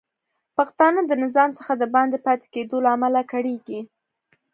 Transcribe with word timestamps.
پښتانه 0.57 1.01
د 1.07 1.11
نظام 1.23 1.49
څخه 1.57 1.73
د 1.81 1.83
باندې 1.95 2.17
پاتې 2.25 2.47
کیدو 2.53 2.77
له 2.85 2.89
امله 2.95 3.21
کړیږي 3.31 3.79